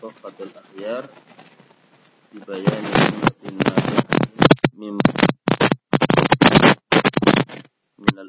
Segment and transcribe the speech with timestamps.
[0.00, 1.04] Tuhfatul Akhyar
[4.80, 4.96] Mim
[8.00, 8.28] Minal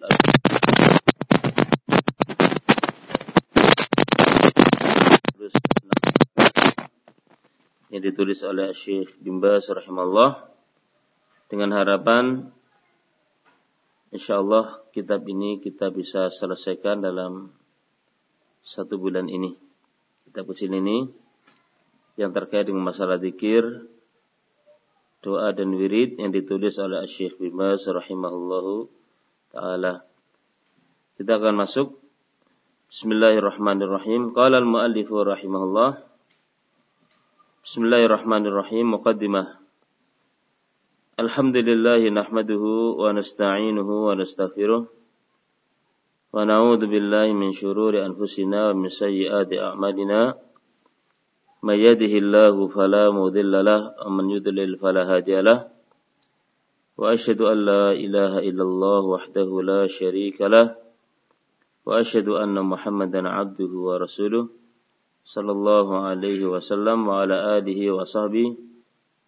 [7.88, 10.52] yang ditulis oleh Syekh Bimbas rahimahullah
[11.48, 12.52] dengan harapan
[14.12, 17.56] insyaallah kitab ini kita bisa selesaikan dalam
[18.60, 19.56] satu bulan ini.
[20.28, 21.21] Kitab kecil ini
[22.20, 23.88] yang terkait dengan masalah zikir,
[25.22, 28.90] doa dan wirid yang ditulis oleh Syekh Bimbas rahimahullah
[29.54, 29.94] taala.
[31.22, 32.02] Kita akan masuk
[32.92, 34.36] Bismillahirrahmanirrahim.
[34.36, 36.02] Qala al-muallif rahimahullah
[37.62, 38.98] Bismillahirrahmanirrahim.
[38.98, 39.62] Muqaddimah.
[41.22, 44.90] Alhamdulillah nahmaduhu wa nasta'inuhu wa nastaghfiruh.
[46.34, 50.36] Wa na'udzu billahi min shururi anfusina wa min sayyiati a'malina.
[51.61, 55.67] May yahdihillahu fala mudilla lahu wa man yudlil fala hadiya lahu.
[56.97, 60.87] Wa asyhadu an la ilaha illallah wahdahu la syarika lahu
[61.87, 64.45] وأشهد أن محمدا عبده ورسوله
[65.25, 68.49] صلى الله عليه وسلم وعلى آله وصحبه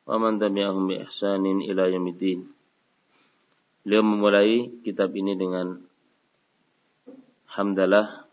[0.07, 2.41] ومن تبعهم بإحسان إلى يوم الدين
[3.89, 5.81] Beliau memulai kitab ini dengan
[7.49, 8.29] hamdalah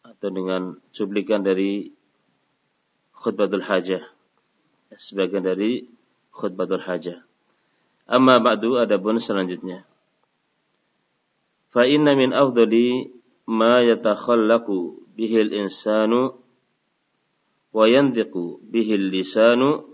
[0.00, 1.92] atau dengan cuplikan dari
[3.23, 4.03] khutbatul hajah.
[4.91, 5.87] Sebagian dari
[6.35, 7.23] khutbatul hajah.
[8.03, 9.87] Amma ba'du adapun selanjutnya.
[11.71, 13.15] Fa inna min afdali
[13.47, 16.35] ma yatakhallaqu bihil insanu
[17.73, 19.87] wa yantiqu bihil lisanu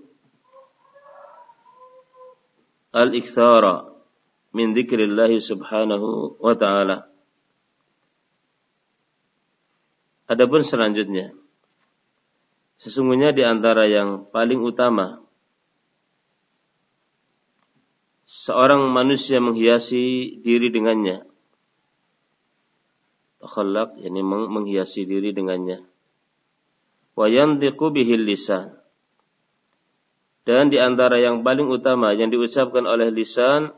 [2.91, 3.93] al-ikthara
[4.57, 7.05] min dzikrillah subhanahu wa ta'ala.
[10.27, 11.31] Adapun selanjutnya
[12.79, 15.19] sesungguhnya di antara yang paling utama
[18.29, 21.27] seorang manusia menghiasi diri dengannya.
[23.43, 25.83] Takhallaq yakni menghiasi diri dengannya.
[27.17, 28.79] Wa yantiqu bihil lisan.
[30.47, 33.75] Dan di antara yang paling utama yang diucapkan oleh lisan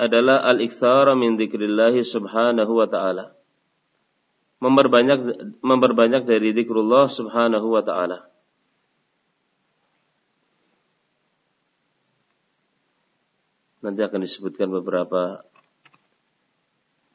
[0.00, 3.39] adalah al-iktsara min dzikrillah subhanahu wa ta'ala.
[4.60, 5.20] Memperbanyak
[5.64, 8.28] memperbanyak dari zikrullah subhanahu wa ta'ala.
[13.80, 15.40] Nanti akan disebutkan beberapa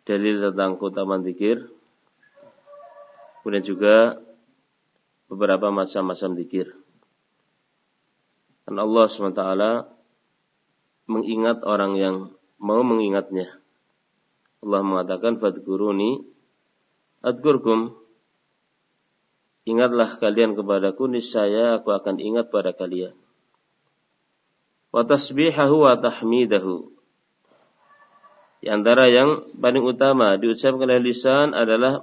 [0.10, 1.70] dalil tentang keutamaan zikir.
[3.42, 4.18] Kemudian juga
[5.30, 6.74] beberapa macam-macam zikir.
[8.66, 9.44] Dan Allah SWT
[11.06, 12.16] mengingat orang yang
[12.58, 13.62] mau mengingatnya.
[14.66, 16.26] Allah mengatakan fadkuruni
[17.26, 17.98] adkurkum
[19.66, 23.18] Ingatlah kalian kepadaku niscaya aku akan ingat pada kalian.
[24.94, 26.96] Wa tasbihahu wa tahmidahu
[28.66, 32.02] di antara yang paling utama diucapkan oleh lisan adalah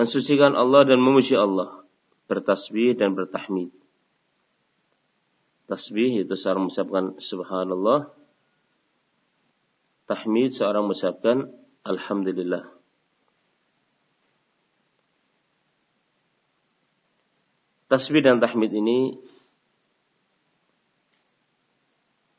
[0.00, 1.84] mensucikan Allah dan memuji Allah,
[2.24, 3.68] bertasbih dan bertahmid.
[5.68, 8.12] Tasbih itu seorang mengucapkan subhanallah.
[10.08, 11.52] Tahmid seorang mengucapkan
[11.84, 12.73] alhamdulillah.
[17.94, 19.14] Tasbih dan tahmid ini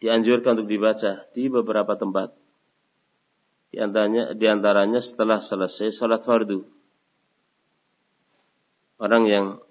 [0.03, 2.35] dianjurkan untuk dibaca di beberapa tempat.
[3.71, 6.59] Di antaranya, di antaranya setelah selesai sholat fardu.
[8.99, 9.63] Orang yang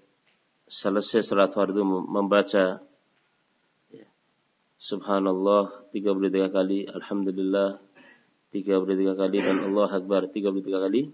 [0.72, 2.80] selesai sholat fardu membaca
[3.92, 4.08] ya,
[4.80, 7.76] Subhanallah 33 kali, Alhamdulillah
[8.56, 11.12] 33 kali dan Allah Akbar 33 kali.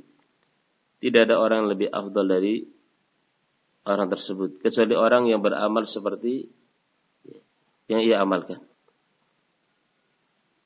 [1.02, 2.78] Tidak ada orang yang lebih afdal dari
[3.84, 6.48] orang tersebut kecuali orang yang beramal seperti
[7.90, 8.62] yang ia amalkan.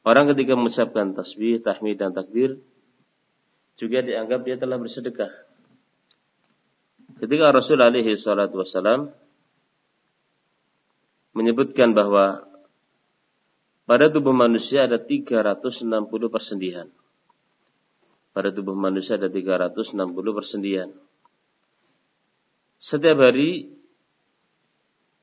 [0.05, 2.61] Orang ketika mengucapkan tasbih, tahmid dan takbir
[3.81, 5.33] juga dianggap dia telah bersedekah.
[7.17, 8.61] Ketika Rasul alaihi salatu
[11.33, 12.45] menyebutkan bahwa
[13.85, 15.89] pada tubuh manusia ada 360
[16.29, 16.89] persendian.
[18.35, 19.95] Pada tubuh manusia ada 360
[20.33, 20.89] persendian.
[22.85, 23.73] Setiap hari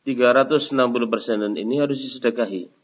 [0.10, 0.74] 360
[1.14, 2.82] persenan ini harus disedekahi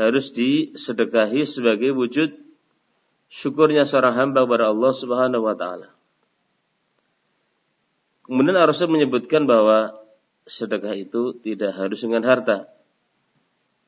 [0.00, 2.32] harus disedekahi sebagai wujud
[3.28, 5.92] syukurnya seorang hamba kepada Allah Subhanahu wa taala.
[8.24, 9.92] Kemudian Rasul menyebutkan bahwa
[10.48, 12.72] sedekah itu tidak harus dengan harta.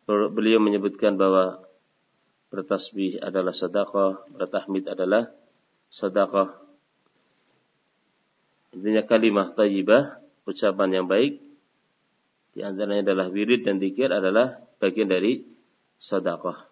[0.04, 1.64] Beliau menyebutkan bahwa
[2.52, 5.32] bertasbih adalah sedekah, bertahmid adalah
[5.88, 6.61] sedekah.
[8.72, 10.16] Intinya kalimah tayyibah,
[10.48, 11.44] ucapan yang baik,
[12.52, 15.44] di antaranya adalah wirid dan zikir adalah bagian dari
[15.96, 16.68] sedekah.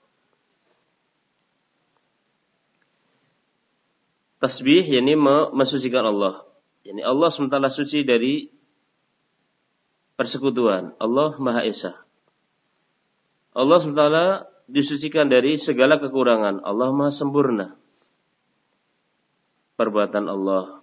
[4.40, 5.20] Tasbih yakni
[5.52, 6.48] mensucikan Allah.
[6.84, 8.48] Yani Allah sementara suci dari
[10.16, 10.96] persekutuan.
[10.96, 11.92] Allah Maha Esa.
[13.52, 16.64] Allah sementara disucikan dari segala kekurangan.
[16.64, 17.76] Allah Maha Sempurna.
[19.76, 20.80] Perbuatan Allah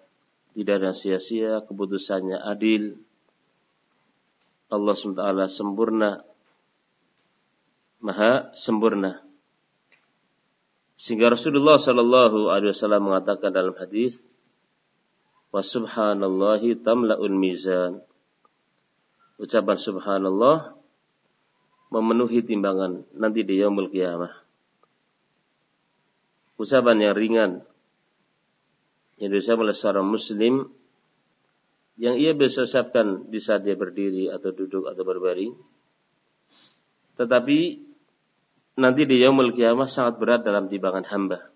[0.57, 2.97] tidak ada sia-sia, keputusannya adil.
[4.73, 5.21] Allah SWT
[5.53, 6.25] sempurna,
[8.01, 9.21] maha sempurna.
[10.97, 14.25] Sehingga Rasulullah Shallallahu Alaihi Wasallam mengatakan dalam hadis,
[15.53, 18.01] wa subhanallahi tamlaun mizan.
[19.37, 20.73] Ucapan subhanallah
[21.93, 24.33] memenuhi timbangan nanti di yaumul qiyamah.
[26.57, 27.51] Ucapan yang ringan
[29.17, 30.69] yang diucapkan oleh seorang muslim
[31.97, 35.57] yang ia bisa ucapkan di saat dia berdiri atau duduk atau berbaring.
[37.17, 37.59] Tetapi
[38.77, 41.49] nanti di yaumul kiamah sangat berat dalam timbangan hamba.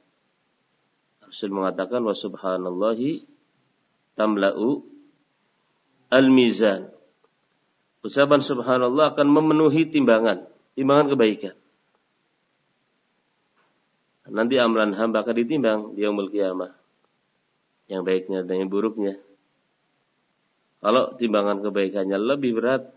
[1.21, 3.21] Rasul mengatakan wa subhanallahi
[4.17, 4.81] tamla'u
[6.09, 6.89] al-mizan.
[8.01, 11.55] Ucapan subhanallah akan memenuhi timbangan, timbangan kebaikan.
[14.25, 16.80] Nanti amalan hamba akan ditimbang di yaumul kiamah
[17.91, 19.19] yang baiknya dan yang buruknya.
[20.79, 22.89] Kalau timbangan kebaikannya lebih berat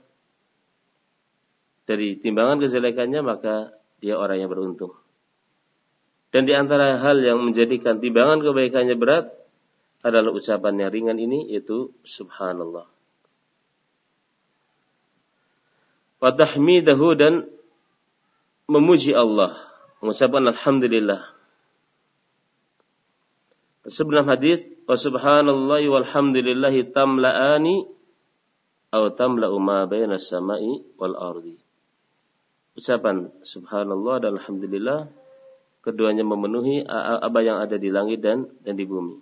[1.85, 4.95] dari timbangan kejelekannya, maka dia orang yang beruntung.
[6.31, 9.35] Dan di antara hal yang menjadikan timbangan kebaikannya berat
[10.01, 12.87] adalah ucapan yang ringan ini yaitu subhanallah.
[16.25, 17.53] Watahmidahu dan
[18.65, 19.61] memuji Allah,
[20.01, 21.34] mengucapkan alhamdulillah.
[23.85, 27.85] Sebelum hadis wa subhanallahi walhamdulillahi tamla'ani
[28.89, 31.61] atau tamla'u ma baina samai wal ardi.
[32.81, 35.13] Ucapan subhanallah dan alhamdulillah
[35.85, 39.21] keduanya memenuhi apa yang ada di langit dan dan di bumi.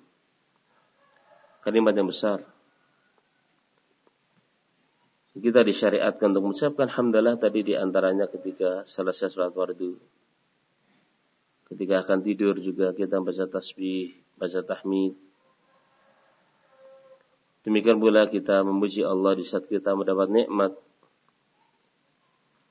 [1.66, 2.46] Kalimat yang besar.
[5.32, 9.98] Kita disyariatkan untuk mengucapkan hamdalah tadi di antaranya ketika selesai sholat fardu.
[11.66, 15.14] Ketika akan tidur juga kita baca tasbih, baca tahmid.
[17.62, 20.74] Demikian pula kita memuji Allah di saat kita mendapat nikmat.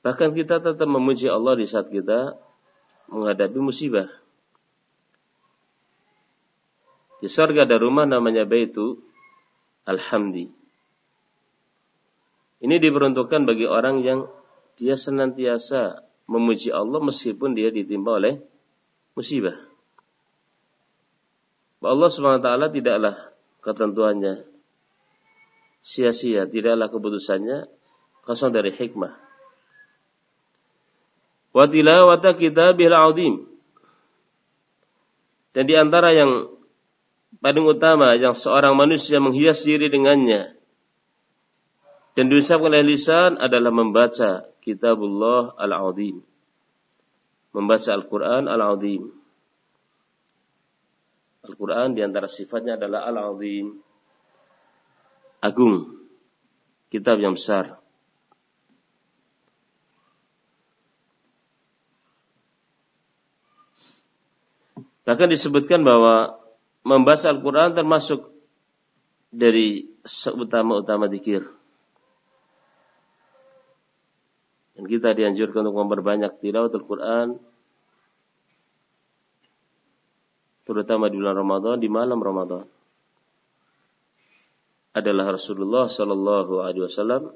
[0.04, 2.36] Bahkan kita tetap memuji Allah di saat kita
[3.08, 4.12] menghadapi musibah.
[7.24, 9.00] Di surga ada rumah namanya Baitu
[9.88, 10.52] Alhamdi.
[12.60, 14.28] Ini diperuntukkan bagi orang yang
[14.76, 18.44] dia senantiasa memuji Allah meskipun dia ditimpa oleh
[19.16, 19.71] musibah.
[21.88, 23.14] Allah SWT tidaklah
[23.62, 24.46] ketentuannya
[25.82, 27.66] sia-sia, tidaklah keputusannya
[28.22, 29.18] kosong dari hikmah.
[31.52, 33.34] Wa tilawata kitabil azim.
[35.52, 36.48] Dan di antara yang
[37.44, 40.56] paling utama yang seorang manusia menghias diri dengannya
[42.12, 46.20] dan diucapkan oleh lisan adalah membaca kitabullah al-azim.
[47.52, 49.12] Membaca Al-Quran al-azim.
[51.42, 53.82] Al-Quran di antara sifatnya adalah Al-Azim.
[55.42, 55.98] Agung.
[56.86, 57.82] Kitab yang besar.
[65.02, 66.38] Bahkan disebutkan bahwa
[66.86, 68.30] membaca Al-Quran termasuk
[69.34, 71.42] dari seutama-utama dikir.
[74.78, 77.42] Dan kita dianjurkan untuk memperbanyak tilawatul Quran
[80.62, 82.66] terutama di bulan Ramadan, di malam Ramadan.
[84.92, 87.32] Adalah Rasulullah Sallallahu Alaihi Wasallam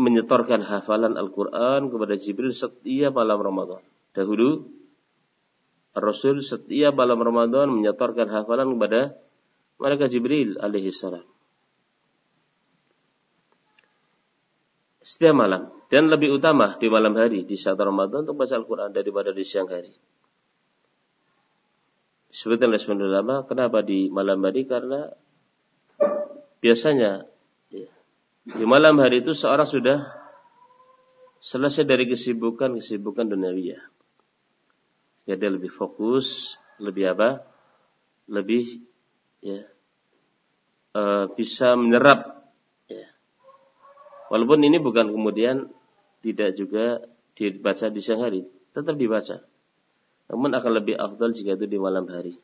[0.00, 3.84] menyetorkan hafalan Al-Quran kepada Jibril setiap malam Ramadan.
[4.16, 4.64] Dahulu
[5.92, 9.20] Rasul setiap malam Ramadan menyetorkan hafalan kepada
[9.76, 11.26] mereka Jibril alaihi salam.
[15.04, 19.34] Setiap malam dan lebih utama di malam hari di saat Ramadan untuk baca Al-Quran daripada
[19.34, 19.90] di siang hari.
[22.30, 24.62] Oleh sebagian ulama, kenapa di malam hari?
[24.62, 25.10] Karena
[26.62, 27.26] biasanya
[27.74, 27.90] ya,
[28.46, 29.98] di malam hari itu seorang sudah
[31.42, 33.80] selesai dari kesibukan-kesibukan duniawi ya.
[35.26, 37.42] Dia lebih fokus, lebih apa?
[38.30, 38.78] Lebih
[39.42, 39.66] ya
[40.94, 41.02] e,
[41.34, 42.46] bisa menyerap
[42.86, 43.10] ya.
[44.30, 45.66] Walaupun ini bukan kemudian
[46.22, 47.02] tidak juga
[47.34, 49.49] dibaca di siang hari, tetap dibaca.
[50.30, 52.38] Namun akan lebih afdal jika itu di malam hari.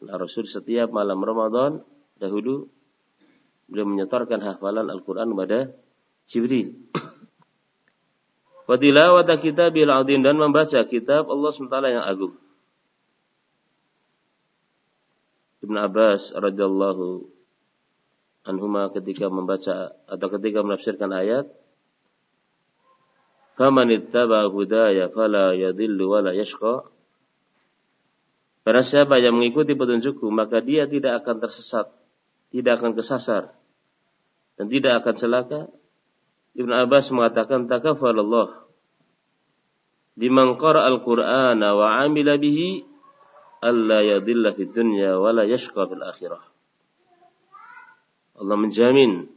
[0.00, 1.82] Nah, Rasul setiap malam Ramadan
[2.16, 2.70] dahulu
[3.66, 5.74] beliau menyetorkan hafalan Al-Quran kepada
[6.30, 6.78] Jibril.
[8.70, 12.38] Watilawata kitabil azim dan membaca kitab Allah SWT yang agung.
[15.60, 17.26] Ibn Abbas radhiyallahu
[18.46, 21.50] anhuma ketika membaca atau ketika menafsirkan ayat
[23.60, 26.88] Faman ittaba hudaya fala yadhillu wala yashqa
[28.64, 31.92] Barang siapa yang mengikuti petunjukku maka dia tidak akan tersesat,
[32.48, 33.52] tidak akan kesasar
[34.56, 35.60] dan tidak akan celaka.
[36.56, 38.64] Ibn Abbas mengatakan takaffalallah
[40.16, 42.84] liman qara al-Qur'ana wa 'amila bihi
[43.60, 46.40] alla yadilla fid dunya wa la yashqa fil akhirah.
[48.40, 49.28] Allah menjamin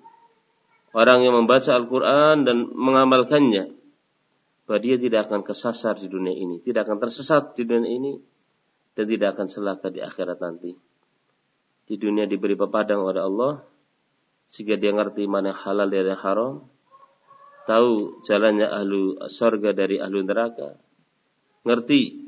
[0.96, 3.82] orang yang membaca Al-Quran dan mengamalkannya
[4.63, 8.13] bahwa dia tidak akan kesasar di dunia ini, tidak akan tersesat di dunia ini,
[8.96, 10.72] dan tidak akan celaka di akhirat nanti.
[11.84, 13.53] Di dunia diberi pepadang oleh Allah
[14.48, 16.53] sehingga dia ngerti mana yang halal dan yang haram,
[17.65, 20.79] tahu jalannya ahlu sorga dari ahlu neraka,
[21.67, 22.24] ngerti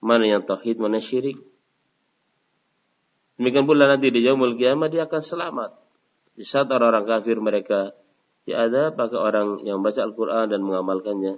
[0.00, 1.38] mana yang tauhid, mana yang syirik.
[3.36, 5.70] Demikian pula nanti di yaumul kiamat dia akan selamat.
[6.36, 7.92] Di saat orang-orang kafir mereka
[8.54, 11.34] ada bagi orang yang membaca Al-Quran dan mengamalkannya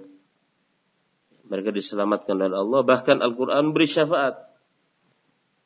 [1.47, 2.81] mereka diselamatkan oleh Allah.
[2.81, 4.39] Bahkan Al-Quran beri syafaat.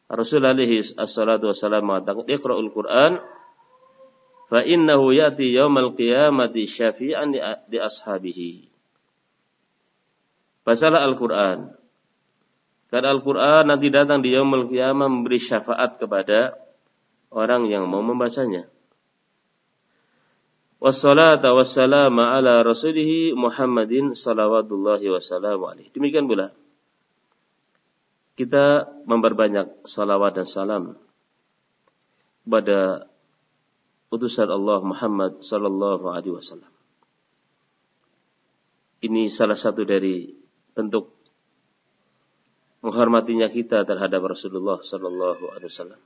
[0.08, 3.20] Rasulullah alaihi assalatu wassalam mengatakan, Iqra'ul Quran,
[4.48, 7.36] fa innahu ya'ti yawmal qiyamati syafi'an
[7.68, 8.72] di ashabihi.
[10.64, 11.76] Bacalah Al-Quran.
[12.88, 16.56] Karena Al-Quran nanti datang di yaumul qiyamah memberi syafaat kepada
[17.36, 18.72] orang yang mau membacanya
[20.78, 25.90] wassalata wassalama ala rasulihi Muhammadin salawatullahi wassalamu alaihi.
[25.94, 26.54] Demikian pula
[28.38, 30.84] kita memperbanyak salawat dan salam
[32.46, 33.10] kepada
[34.14, 36.70] utusan Allah Muhammad sallallahu alaihi wasallam.
[39.02, 40.38] Ini salah satu dari
[40.78, 41.18] bentuk
[42.86, 46.02] menghormatinya kita terhadap Rasulullah sallallahu alaihi wasallam.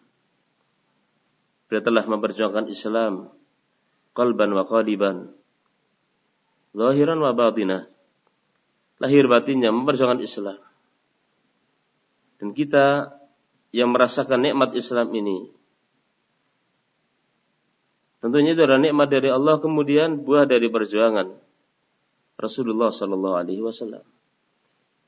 [1.67, 3.31] Beliau telah memperjuangkan Islam
[4.11, 5.31] qalban wa qaliban
[6.75, 7.91] zahiran wa batinah
[9.01, 10.61] lahir batinnya memperjuangkan Islam.
[12.37, 13.17] Dan kita
[13.73, 15.49] yang merasakan nikmat Islam ini
[18.21, 21.33] tentunya itu adalah nikmat dari Allah kemudian buah dari perjuangan
[22.37, 24.05] Rasulullah Sallallahu Alaihi Wasallam.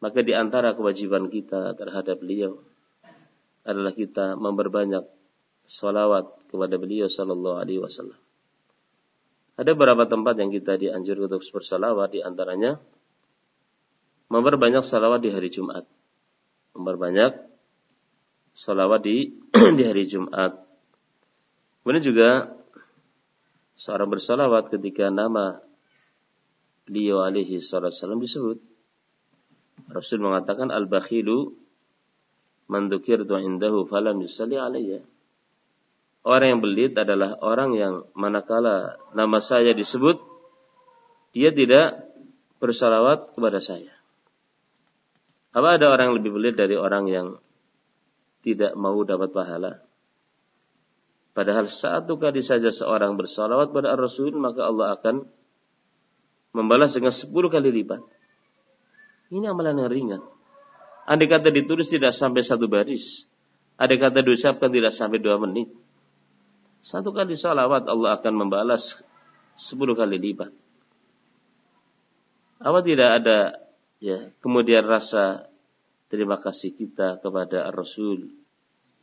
[0.02, 2.60] Maka di antara kewajiban kita terhadap beliau
[3.64, 5.06] adalah kita memperbanyak
[5.70, 8.18] salawat kepada beliau Sallallahu Alaihi Wasallam
[9.54, 12.82] ada beberapa tempat yang kita dianjurkan untuk bersalawat di antaranya
[14.34, 15.86] memperbanyak salawat di hari Jumat.
[16.74, 17.38] Memperbanyak
[18.58, 19.38] salawat di
[19.78, 20.58] di hari Jumat.
[21.86, 22.30] Kemudian juga
[23.78, 25.62] seorang bersalawat ketika nama
[26.90, 28.58] beliau alaihi salam disebut.
[29.94, 31.54] Rasul mengatakan al-bakhilu
[32.66, 35.06] man dzukirtu indahu falam yusalli alayya.
[36.24, 40.24] Orang yang belit adalah orang yang manakala nama saya disebut,
[41.36, 42.00] dia tidak
[42.64, 43.92] bersalawat kepada saya.
[45.52, 47.28] Apa ada orang yang lebih belit dari orang yang
[48.40, 49.84] tidak mau dapat pahala?
[51.36, 55.28] Padahal satu kali saja seorang bersalawat pada Rasul, maka Allah akan
[56.56, 58.00] membalas dengan sepuluh kali lipat.
[59.34, 60.22] Ini amalan yang ringan.
[61.04, 63.28] Andai kata ditulis tidak sampai satu baris.
[63.76, 65.68] Andai kata diucapkan tidak sampai dua menit.
[66.84, 69.00] Satu kali salawat Allah akan membalas
[69.56, 70.52] sepuluh kali lipat.
[72.60, 73.40] Apa tidak ada
[74.04, 75.48] ya kemudian rasa
[76.12, 78.36] terima kasih kita kepada Rasul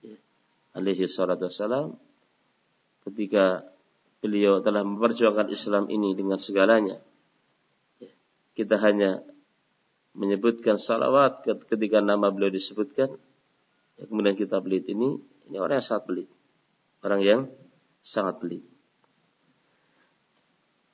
[0.04, 0.12] ya,
[0.76, 1.96] alaihi salatu wassalam
[3.08, 3.64] ketika
[4.20, 7.00] beliau telah memperjuangkan Islam ini dengan segalanya.
[7.96, 8.12] Ya,
[8.60, 9.25] kita hanya
[10.12, 13.08] menyebutkan salawat ketika nama beliau disebutkan.
[13.96, 15.16] Ya, kemudian kita belit ini,
[15.49, 16.28] ini orang yang sangat belit.
[17.00, 17.49] Orang yang
[18.00, 18.64] sangat pelit.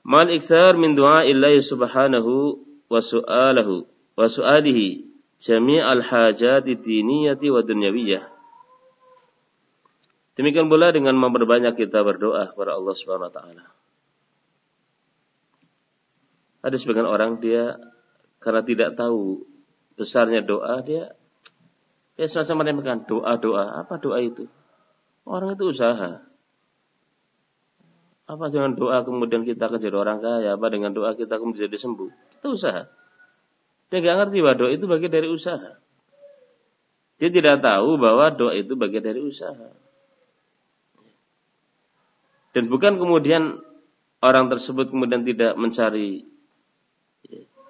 [0.06, 5.02] Mal ikthar min du'a illahi subhanahu wa su'alahu wa su'alihi
[5.42, 8.24] jami' al hajati diniyati wa dunyawiyah.
[10.36, 13.64] Demikian pula dengan memperbanyak kita berdoa kepada Allah Subhanahu wa taala.
[16.60, 17.80] Ada sebagian orang dia
[18.36, 19.48] karena tidak tahu
[19.96, 21.16] besarnya doa dia
[22.16, 23.80] dia semacam menempelkan doa-doa.
[23.80, 24.48] Apa doa itu?
[25.24, 26.24] Orang itu usaha.
[28.26, 30.58] Apa dengan doa kemudian kita akan jadi orang kaya?
[30.58, 32.10] Apa dengan doa kita kemudian jadi sembuh?
[32.10, 32.82] Kita usaha.
[33.86, 35.70] Dia nggak ngerti bahwa doa itu bagian dari usaha.
[37.22, 39.70] Dia tidak tahu bahwa doa itu bagian dari usaha.
[42.50, 43.62] Dan bukan kemudian
[44.18, 46.26] orang tersebut kemudian tidak mencari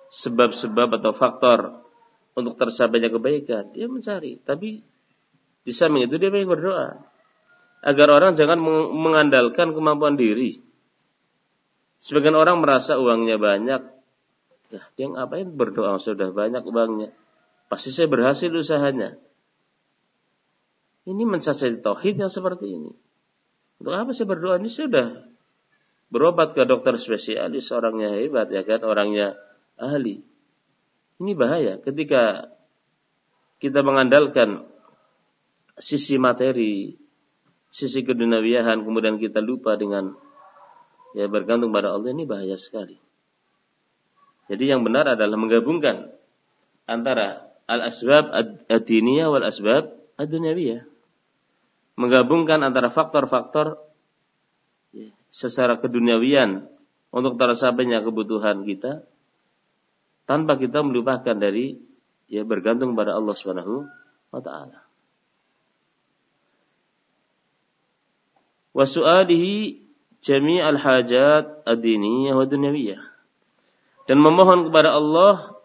[0.09, 1.85] sebab-sebab atau faktor
[2.33, 3.77] untuk tersabainya kebaikan.
[3.77, 4.81] Dia mencari, tapi
[5.67, 6.97] di samping itu dia banyak berdoa
[7.87, 8.59] agar orang jangan
[8.90, 10.59] mengandalkan kemampuan diri.
[12.02, 13.83] Sebagian orang merasa uangnya banyak,
[14.75, 17.14] ya dia ngapain berdoa sudah banyak uangnya.
[17.71, 19.14] Pasti saya berhasil usahanya.
[21.07, 22.93] Ini mencaci tauhid yang seperti ini.
[23.78, 24.59] Untuk apa saya berdoa?
[24.59, 25.23] Ini sudah
[26.11, 29.38] berobat ke dokter spesialis, orangnya hebat ya kan, orangnya
[29.78, 30.26] ahli.
[31.23, 32.50] Ini bahaya ketika
[33.62, 34.66] kita mengandalkan
[35.78, 37.06] sisi materi,
[37.76, 40.16] sisi keduniawian, kemudian kita lupa dengan
[41.12, 42.97] ya bergantung pada Allah ini bahaya sekali.
[44.49, 46.09] Jadi yang benar adalah menggabungkan
[46.88, 48.33] antara al-asbab
[48.73, 50.88] ad-diniyah wal asbab ad-dunyawiyah
[52.00, 53.80] menggabungkan antara faktor-faktor
[54.97, 56.68] ya, secara keduniawian
[57.12, 59.04] untuk tersabainya kebutuhan kita
[60.25, 61.76] tanpa kita melupakan dari
[62.28, 63.85] ya bergantung pada Allah Subhanahu
[64.33, 64.86] wa taala.
[68.76, 69.80] Wa su'alihi
[70.21, 73.00] jami' al-hajat ad-diniyah wa dunyawiyah.
[74.04, 75.56] Dan memohon kepada Allah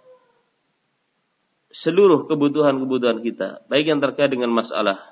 [1.76, 5.12] seluruh kebutuhan-kebutuhan kita, baik yang terkait dengan masalah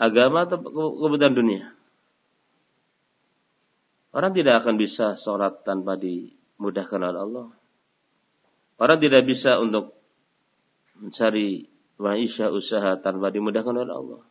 [0.00, 0.64] agama atau
[0.96, 1.76] kebutuhan dunia.
[4.12, 7.48] Orang tidak akan bisa sholat tanpa dimudahkan oleh Allah.
[8.80, 9.92] Orang tidak bisa untuk
[10.96, 11.68] mencari
[12.00, 14.22] maisha usaha tanpa dimudahkan oleh Allah.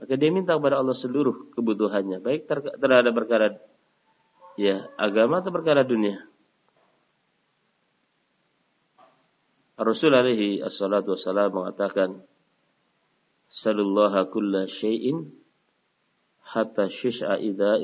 [0.00, 2.48] Maka dia minta kepada Allah seluruh kebutuhannya, baik
[2.80, 3.60] terhadap perkara
[4.56, 6.24] ya agama atau perkara dunia.
[9.80, 12.20] Rasul alaihi assalatu wassalam mengatakan,
[13.48, 15.32] Salullaha kulla syai'in
[16.44, 17.80] hatta syis'a idha.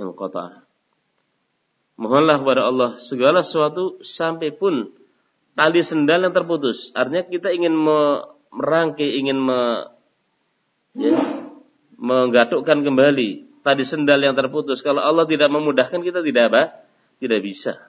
[1.97, 4.93] Mohonlah kepada Allah segala sesuatu sampai pun
[5.57, 6.93] tali sendal yang terputus.
[6.93, 7.73] Artinya kita ingin
[8.53, 9.89] merangkai, ingin me,
[11.01, 11.17] ya,
[11.97, 13.29] menggatukkan kembali
[13.67, 14.85] tali sendal yang terputus.
[14.85, 16.63] Kalau Allah tidak memudahkan kita tidak apa?
[17.19, 17.81] Tidak bisa.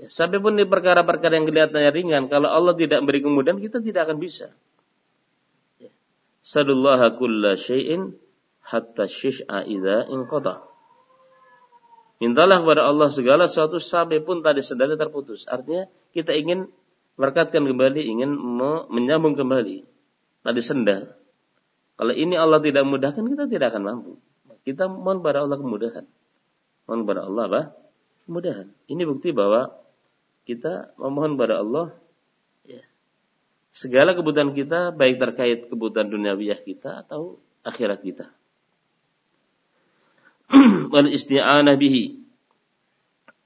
[0.00, 4.08] Ya, sampai pun di perkara-perkara yang kelihatannya ringan, kalau Allah tidak beri kemudahan kita tidak
[4.08, 4.48] akan bisa.
[6.40, 8.16] Salullaha kulla syai'in
[8.64, 10.64] hatta syish'a idza inqata.
[12.20, 15.44] Mintalah kepada Allah segala sesuatu sampai pun tadi sendalnya terputus.
[15.48, 16.68] Artinya kita ingin
[17.20, 18.32] merekatkan kembali, ingin
[18.88, 19.84] menyambung kembali
[20.40, 21.19] tadi sendal.
[22.00, 24.12] Kalau ini Allah tidak mudahkan, kita tidak akan mampu.
[24.64, 26.08] Kita mohon kepada Allah kemudahan.
[26.88, 27.62] Mohon kepada Allah apa?
[28.24, 28.66] Kemudahan.
[28.88, 29.76] Ini bukti bahwa
[30.48, 31.92] kita memohon kepada Allah
[33.70, 38.26] segala kebutuhan kita baik terkait kebutuhan duniawiyah kita atau akhirat kita.
[40.92, 42.18] Wal isti'anah bihi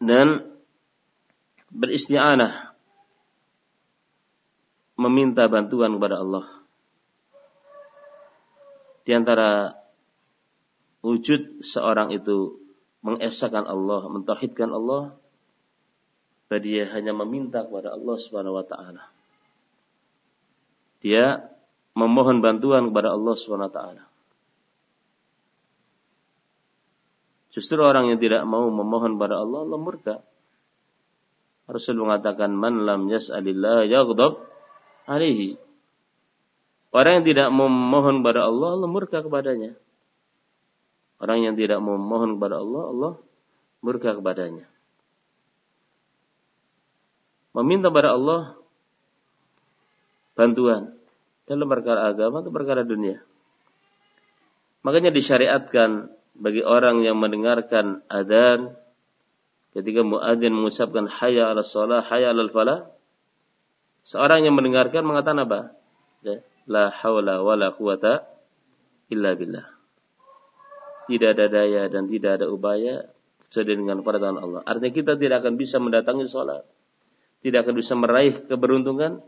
[0.01, 0.49] dan
[1.69, 2.73] beristi'anah
[4.97, 6.64] meminta bantuan kepada Allah.
[9.05, 9.77] Di antara
[11.05, 12.57] wujud seorang itu
[13.05, 15.13] mengesahkan Allah, mentauhidkan Allah,
[16.55, 19.11] dia hanya meminta kepada Allah Subhanahu wa taala
[21.05, 21.53] dia
[21.93, 23.79] memohon bantuan kepada Allah SWT.
[27.53, 30.17] Justru orang yang tidak mau memohon kepada Allah, Allah murka.
[31.69, 34.49] Rasul mengatakan, Man lam yas'alillah yaghdab
[35.05, 35.61] alihi.
[36.95, 39.75] Orang yang tidak memohon kepada Allah, Allah murka kepadanya.
[41.19, 43.13] Orang yang tidak memohon kepada Allah, Allah
[43.83, 44.71] murka kepadanya.
[47.51, 48.55] Meminta kepada Allah
[50.39, 50.95] bantuan
[51.51, 53.19] dalam perkara agama atau perkara dunia.
[54.87, 58.75] Makanya disyariatkan bagi orang yang mendengarkan adzan
[59.75, 62.87] ketika muadzin mengucapkan hayya 'ala shalah, hayya 'alal falah,
[64.07, 65.61] seorang yang mendengarkan mengatakan apa?
[66.23, 66.39] Ya,
[66.71, 68.25] la haula wala quwata
[69.13, 69.67] illa billah.
[71.05, 73.05] Tidak ada daya dan tidak ada upaya
[73.45, 74.61] kecuali dengan pertolongan Allah.
[74.65, 76.65] Artinya kita tidak akan bisa mendatangi sholat.
[77.45, 79.21] Tidak akan bisa meraih keberuntungan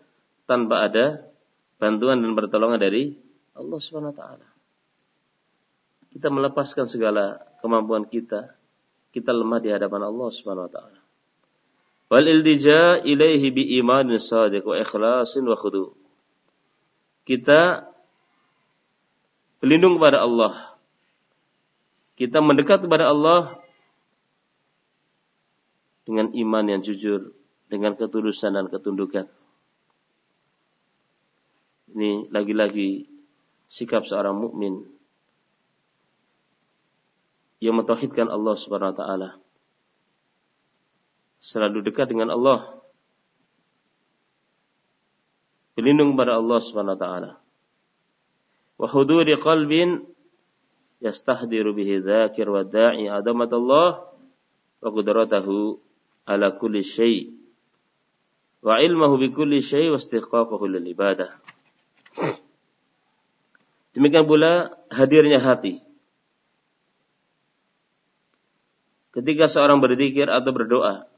[0.48, 1.28] tanpa ada
[1.76, 3.20] bantuan dan pertolongan dari
[3.52, 4.48] Allah Subhanahu wa taala.
[6.16, 8.56] Kita melepaskan segala kemampuan kita,
[9.12, 11.00] kita lemah di hadapan Allah Subhanahu wa taala.
[12.08, 16.05] Wal iltija ilaihi bi imanin shadiq wa ikhlasin wa khudu.
[17.26, 17.82] Kita
[19.58, 20.78] berlindung kepada Allah.
[22.14, 23.58] Kita mendekat kepada Allah
[26.06, 27.34] dengan iman yang jujur,
[27.66, 29.26] dengan ketulusan dan ketundukan.
[31.90, 33.10] Ini lagi-lagi
[33.66, 34.86] sikap seorang mukmin
[37.58, 39.30] yang mentauhidkan Allah Subhanahu wa taala.
[41.42, 42.75] Selalu dekat dengan Allah.
[45.76, 47.30] Berlindung pada Allah Subhanahu wa taala.
[48.80, 50.08] Wa huduri qalbin
[51.04, 54.08] yastahdiru bihi dzakir wa da'i adamat Allah
[54.80, 55.76] wa qudratahu
[56.24, 57.28] ala kulli syai'
[58.64, 61.36] wa ilmuhu bi kulli syai' wa istiqaqahu lil ibadah.
[63.92, 65.80] Demikian pula hadirnya hati.
[69.12, 71.08] Ketika seorang berzikir atau berdoa,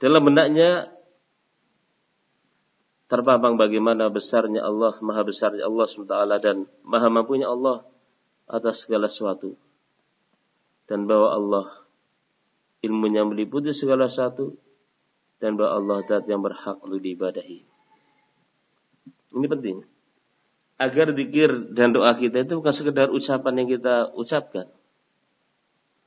[0.00, 0.93] dalam benaknya
[3.08, 7.84] terpampang bagaimana besarnya Allah, maha besarnya Allah SWT dan maha mampunya Allah
[8.48, 9.56] atas segala sesuatu.
[10.84, 11.66] Dan bahwa Allah
[12.84, 14.56] ilmunya meliputi segala sesuatu
[15.40, 17.64] dan bahwa Allah zat yang berhak untuk diibadahi.
[19.34, 19.76] Ini penting.
[20.76, 24.68] Agar dikir dan doa kita itu bukan sekedar ucapan yang kita ucapkan.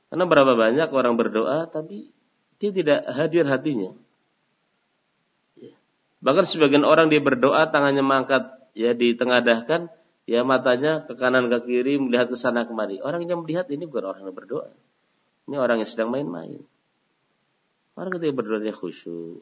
[0.08, 2.12] Karena berapa banyak orang berdoa tapi
[2.58, 3.92] dia tidak hadir hatinya.
[6.18, 6.24] Ya.
[6.26, 9.90] Bahkan sebagian orang dia berdoa tangannya mangkat ya ditengadahkan
[10.26, 12.98] ya matanya ke kanan ke kiri melihat ke sana kemari.
[12.98, 14.68] Orang yang melihat ini bukan orang yang berdoa.
[15.48, 16.60] Ini orang yang sedang main-main.
[17.96, 19.40] Orang ketika berdoa dia khusyuk.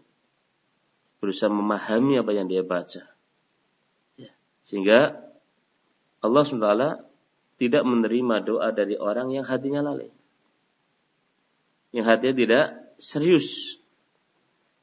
[1.18, 3.02] Berusaha memahami apa yang dia baca.
[4.66, 5.16] Sehingga
[6.20, 7.06] Allah SWT
[7.56, 10.10] tidak menerima doa dari orang yang hatinya lalai.
[11.94, 12.64] Yang hatinya tidak
[13.00, 13.78] serius.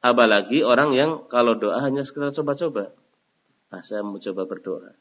[0.04, 2.92] Apalagi orang yang kalau doa hanya sekedar coba-coba.
[3.72, 4.92] Nah, saya mau coba berdoa.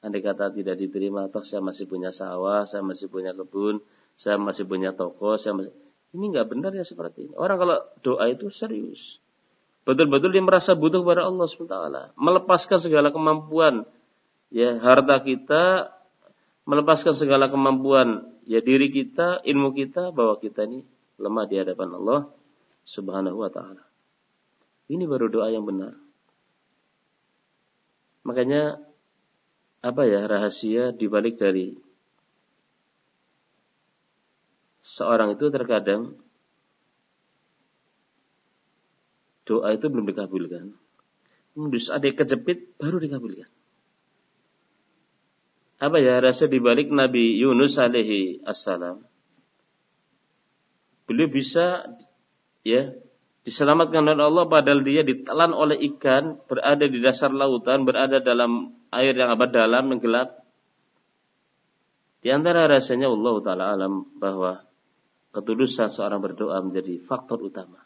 [0.00, 3.84] Andai kata tidak diterima, toh saya masih punya sawah, saya masih punya kebun,
[4.16, 5.76] saya masih punya toko, saya masih...
[6.16, 7.34] Ini nggak benar ya seperti ini.
[7.36, 9.20] Orang kalau doa itu serius.
[9.84, 11.76] Betul-betul dia merasa butuh kepada Allah SWT.
[12.16, 13.84] Melepaskan segala kemampuan,
[14.48, 15.92] ya harta kita,
[16.64, 20.80] melepaskan segala kemampuan, ya diri kita, ilmu kita, bahwa kita ini
[21.20, 22.20] lemah di hadapan Allah
[22.88, 23.93] Subhanahu wa taala.
[24.88, 25.96] Ini baru doa yang benar.
[28.24, 28.80] Makanya
[29.84, 31.76] apa ya rahasia dibalik dari
[34.84, 36.16] seorang itu terkadang
[39.44, 40.72] doa itu belum dikabulkan.
[41.54, 43.48] Terus ada kejepit baru dikabulkan.
[45.84, 49.04] Apa ya rasa dibalik Nabi Yunus alaihi assalam?
[51.04, 51.92] Beliau bisa
[52.64, 52.96] ya
[53.44, 59.12] diselamatkan oleh Allah padahal dia ditelan oleh ikan, berada di dasar lautan, berada dalam air
[59.12, 60.40] yang abad dalam yang gelap.
[62.24, 64.64] Di antara rasanya Allah taala alam bahwa
[65.36, 67.84] ketulusan seorang berdoa menjadi faktor utama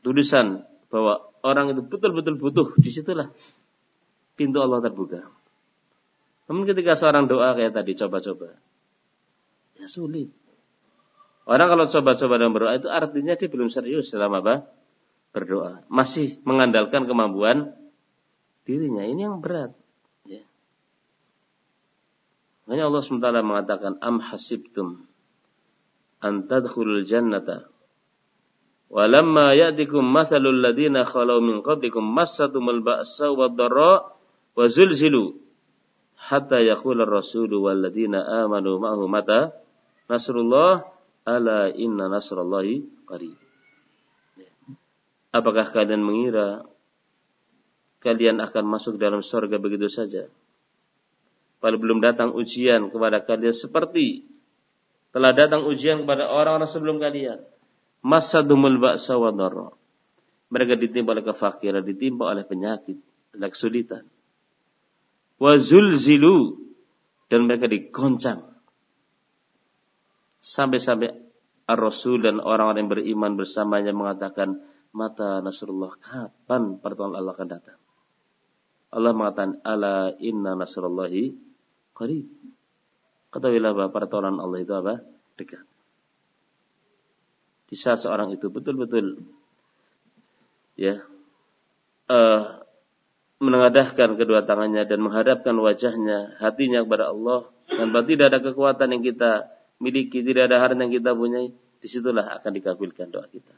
[0.00, 3.28] tulisan bahwa orang itu betul-betul butuh, di situlah
[4.38, 5.26] pintu Allah terbuka.
[6.48, 8.56] Namun ketika seorang doa kayak tadi coba-coba,
[9.76, 10.32] ya sulit.
[11.48, 14.68] Orang kalau coba-coba dan berdoa itu artinya dia belum serius dalam apa?
[15.32, 15.80] Berdoa.
[15.88, 17.72] Masih mengandalkan kemampuan
[18.68, 19.00] dirinya.
[19.00, 19.72] Ini yang berat.
[20.28, 20.44] Ya.
[22.68, 25.08] Makanya Allah SWT mengatakan, Am hasibtum
[26.20, 27.72] antadkhulul jannata
[28.88, 34.16] Walamma ya'tikum mathalul ladina khalau min qablikum massatumul ba'sa wad dharra
[34.56, 35.36] wa zulzilu
[36.16, 39.52] hatta yaqula ar-rasulu wal ladina amanu ma'ahu mata
[40.08, 40.88] nasrullah
[41.28, 43.36] ala inna nasrallahi qarib.
[45.28, 46.64] Apakah kalian mengira
[48.00, 50.32] kalian akan masuk dalam surga begitu saja?
[51.58, 54.24] Kalau belum datang ujian kepada kalian seperti
[55.12, 57.44] telah datang ujian kepada orang-orang sebelum kalian
[58.02, 59.32] masadumul ba'sa wa.
[60.48, 62.96] Mereka ditimpa oleh kefakiran, ditimpa oleh penyakit,
[63.36, 64.08] oleh kesulitan.
[65.36, 66.56] Wa zulzilu
[67.28, 68.57] dan mereka digoncang.
[70.38, 71.10] Sampai-sampai
[71.68, 74.62] Ar-Rasul dan orang-orang yang beriman bersamanya mengatakan,
[74.94, 77.78] mata Nasrullah, kapan pertolongan Allah akan datang?
[78.88, 81.36] Allah mengatakan, ala inna nasrullahi
[81.92, 82.24] qarib.
[83.28, 85.04] Ketahuilah bahwa pertolongan Allah itu apa?
[85.36, 85.68] Dekat
[87.68, 89.20] di saat seorang itu betul-betul
[90.80, 91.04] ya
[92.08, 92.64] uh,
[93.38, 99.02] menengadahkan kedua tangannya dan menghadapkan wajahnya, hatinya kepada Allah dan bahwa tidak ada kekuatan yang
[99.04, 99.46] kita
[99.82, 103.54] miliki, tidak ada harta yang kita punyai, di situlah akan dikabulkan doa kita.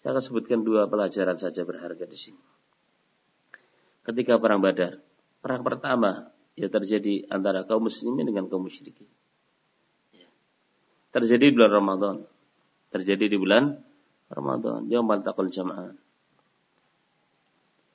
[0.00, 2.42] Saya akan sebutkan dua pelajaran saja berharga di sini.
[4.06, 5.02] Ketika perang Badar,
[5.42, 9.10] perang pertama ya terjadi antara kaum muslimin dengan kaum musyrikin.
[10.14, 10.30] Ya.
[11.10, 12.16] Terjadi di bulan Ramadan
[12.96, 13.76] terjadi di bulan
[14.32, 14.88] Ramadan.
[14.88, 15.92] Yaumul taqal jamaah.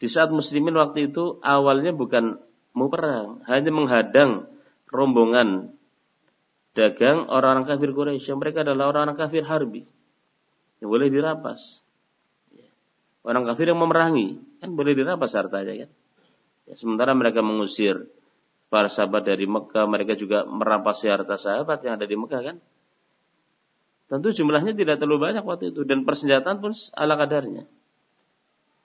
[0.01, 2.41] Di saat muslimin waktu itu awalnya bukan
[2.73, 4.49] mau perang, hanya menghadang
[4.89, 5.77] rombongan
[6.73, 8.31] dagang orang-orang kafir Quraisy.
[8.35, 9.83] Mereka adalah orang-orang kafir harbi.
[10.79, 11.83] Yang boleh dirampas.
[13.21, 15.89] Orang kafir yang memerangi, kan boleh dirampas hartanya kan.
[16.65, 18.09] Ya, sementara mereka mengusir
[18.73, 22.57] para sahabat dari Mekah, mereka juga merampas harta sahabat yang ada di Mekah kan.
[24.09, 27.69] Tentu jumlahnya tidak terlalu banyak waktu itu dan persenjataan pun ala kadarnya.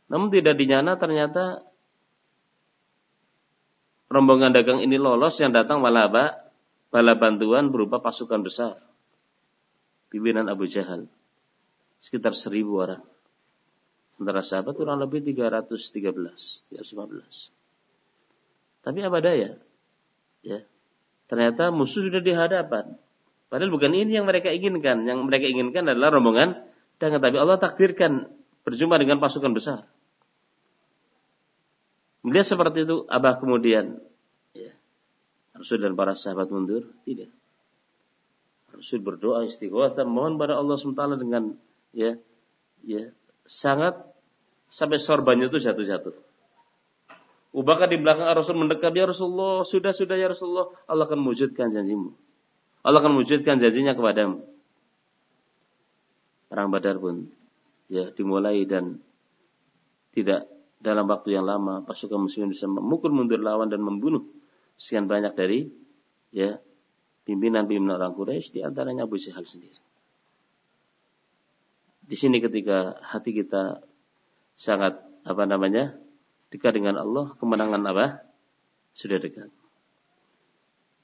[0.07, 1.67] Namun tidak dinyana ternyata
[4.07, 6.46] rombongan dagang ini lolos yang datang malah apa?
[6.91, 8.79] Bala bantuan berupa pasukan besar.
[10.09, 11.11] Pimpinan Abu Jahal.
[11.99, 13.03] Sekitar seribu orang.
[14.17, 17.53] Sementara sahabat kurang lebih 313, 315.
[18.87, 19.59] Tapi apa daya?
[20.47, 20.63] Ya.
[21.27, 22.97] Ternyata musuh sudah di hadapan.
[23.51, 25.05] Padahal bukan ini yang mereka inginkan.
[25.05, 26.55] Yang mereka inginkan adalah rombongan
[26.97, 28.31] dan tapi Allah takdirkan
[28.65, 29.85] berjumpa dengan pasukan besar.
[32.27, 34.03] Melihat seperti itu, Abah kemudian
[35.57, 36.85] Rasul dan para sahabat mundur?
[37.09, 37.31] Tidak.
[38.77, 41.57] Rasul berdoa istighosah mohon pada Allah SWT dengan
[41.97, 42.21] ya
[42.85, 43.09] ya
[43.49, 43.97] sangat
[44.69, 46.13] sampai sorbannya itu jatuh-jatuh.
[47.57, 52.13] Ubahkan di belakang Rasul mendekat ya Rasulullah, sudah sudah ya Rasulullah, Allah akan mewujudkan janjimu.
[52.85, 54.45] Allah akan mewujudkan janjinya kepadamu.
[56.53, 57.33] Perang Badar pun
[57.89, 59.01] ya dimulai dan
[60.13, 60.45] tidak
[60.85, 64.36] dalam waktu yang lama pasukan muslimin bisa memukul mundur lawan dan membunuh
[64.77, 65.69] sekian banyak dari
[66.33, 66.61] ya
[67.27, 69.77] pimpinan-pimpinan orang Quraisy di antaranya Abu Jahal sendiri.
[72.07, 73.83] Di sini ketika hati kita
[74.55, 75.99] sangat apa namanya
[76.55, 78.23] dekat dengan Allah, kemenangan apa?
[78.95, 79.51] Sudah dekat.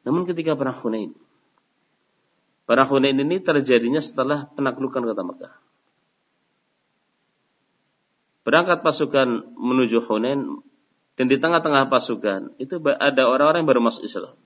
[0.07, 1.11] Namun ketika perang Hunain,
[2.71, 5.55] perang Hunain ini terjadinya setelah penaklukan kota Mekah.
[8.43, 10.63] Berangkat pasukan menuju Hunain
[11.16, 14.37] dan di tengah-tengah pasukan itu ada orang-orang yang baru masuk Islam.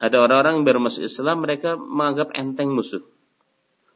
[0.00, 3.04] Ada orang-orang yang baru masuk Islam, mereka menganggap enteng musuh.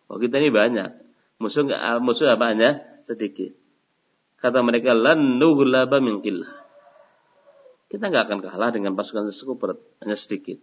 [0.08, 0.92] Oh kita ini banyak.
[1.40, 3.52] Musuh ah, musuh apa hanya sedikit.
[4.40, 6.20] Kata mereka lan nughlaba min
[7.88, 10.60] Kita nggak akan kalah dengan pasukan sekuper hanya sedikit.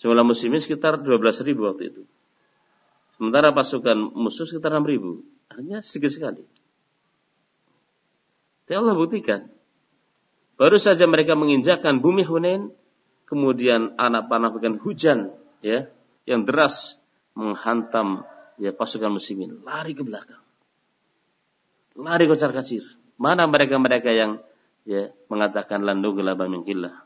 [0.00, 2.02] Jumlah muslimin sekitar 12 ribu waktu itu.
[3.16, 5.22] Sementara pasukan musuh sekitar 6 ribu.
[5.54, 6.44] Hanya sedikit sekali.
[8.64, 9.52] Tapi Allah buktikan.
[10.56, 12.70] Baru saja mereka menginjakkan bumi Hunain,
[13.28, 15.90] kemudian anak panah bukan hujan, ya,
[16.24, 17.02] yang deras
[17.34, 18.22] menghantam
[18.56, 20.40] ya pasukan muslimin, lari ke belakang,
[21.98, 22.86] lari kocar kacir.
[23.18, 24.42] Mana mereka-mereka yang
[24.86, 27.02] ya mengatakan landu gelaba mingkillah.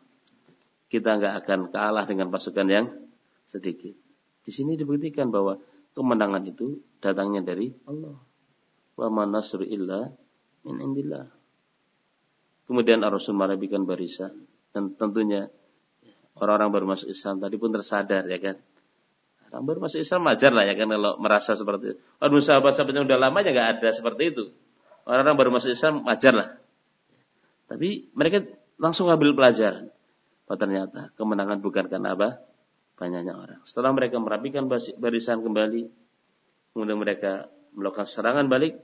[0.88, 2.87] Kita nggak akan kalah dengan pasukan yang
[3.44, 3.97] sedikit.
[4.44, 5.61] Di sini dibuktikan bahwa
[5.92, 8.16] kemenangan itu datangnya dari Allah
[8.99, 10.09] wa man nasru illa
[10.64, 11.38] min indillah.
[12.68, 14.44] Kemudian Rasul merapikan barisan
[14.76, 15.48] dan tentunya
[16.37, 18.57] orang-orang baru masuk Islam tadi pun tersadar ya kan.
[19.48, 21.98] Orang baru masuk Islam wajar lah ya kan kalau merasa seperti itu.
[22.20, 24.44] Waduh sahabat-sahabat yang udah lama ya nggak ada seperti itu.
[25.09, 26.48] Orang-orang baru masuk Islam wajar lah.
[27.72, 28.44] Tapi mereka
[28.76, 29.88] langsung ambil pelajaran.
[30.44, 32.44] Bahwa ternyata kemenangan bukan karena apa?
[33.00, 33.61] Banyaknya orang.
[33.64, 34.68] Setelah mereka merapikan
[35.00, 35.88] barisan kembali,
[36.76, 38.76] kemudian mereka melakukan serangan balik,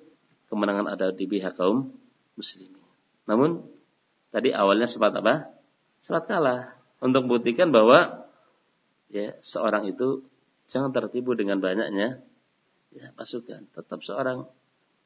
[0.48, 1.92] kemenangan ada di pihak kaum
[2.38, 2.83] muslimin.
[3.24, 3.64] Namun
[4.30, 5.48] tadi awalnya sempat apa?
[6.04, 8.28] Sempat kalah untuk membuktikan bahwa
[9.08, 10.24] ya seorang itu
[10.68, 12.20] jangan tertipu dengan banyaknya
[12.92, 13.68] ya pasukan.
[13.72, 14.48] Tetap seorang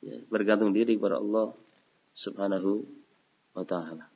[0.03, 1.55] ya, bergantung diri kepada Allah
[2.19, 2.83] Subhanahu
[3.55, 4.11] wa taala.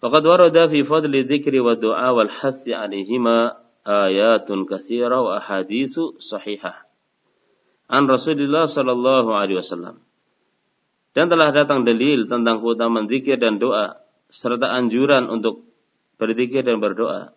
[0.00, 6.88] Faqad warada fi fadli dzikri wa du'a wal hasyi 'alaihima ayatun katsira wa ahaditsu sahihah
[7.90, 10.00] an Rasulullah sallallahu alaihi wasallam.
[11.10, 13.98] Dan telah datang dalil tentang keutamaan zikir dan doa
[14.30, 15.66] serta anjuran untuk
[16.20, 17.34] berzikir dan berdoa.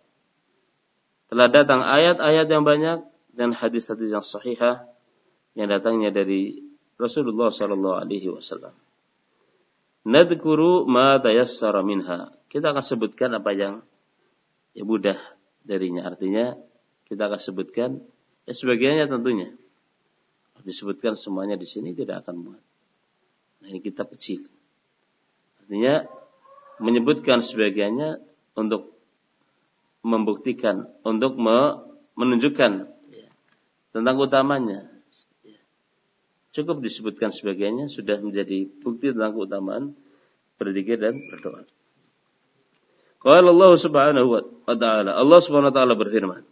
[1.26, 3.02] Telah datang ayat-ayat yang banyak
[3.34, 4.86] dan hadis-hadis yang sahihah
[5.58, 6.62] yang datangnya dari
[6.94, 8.74] Rasulullah sallallahu alaihi wasallam.
[10.06, 12.30] Nadkuru ma tayassara minha.
[12.46, 13.82] Kita akan sebutkan apa yang
[14.76, 15.18] ya mudah
[15.66, 16.06] darinya.
[16.06, 16.54] Artinya
[17.10, 17.90] kita akan sebutkan
[18.46, 19.48] ya sebagiannya tentunya
[20.64, 22.62] disebutkan semuanya di sini tidak akan muat.
[23.64, 24.44] Nah, ini kitab kecil.
[25.64, 26.04] Artinya
[26.76, 28.20] menyebutkan sebagiannya
[28.52, 28.92] untuk
[30.04, 31.80] membuktikan, untuk me,
[32.12, 33.28] menunjukkan ya,
[33.96, 34.84] tentang utamanya.
[35.40, 35.56] Ya.
[36.52, 39.96] Cukup disebutkan sebagiannya sudah menjadi bukti tentang keutamaan
[40.60, 41.64] berzikir dan berdoa.
[43.24, 44.28] Qala Allah Subhanahu
[44.68, 46.44] wa taala, Allah Subhanahu wa taala berfirman,